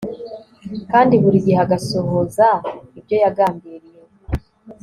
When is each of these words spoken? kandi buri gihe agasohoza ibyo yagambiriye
kandi 0.91 1.13
buri 1.21 1.37
gihe 1.45 1.59
agasohoza 1.65 2.47
ibyo 2.99 3.15
yagambiriye 3.23 4.01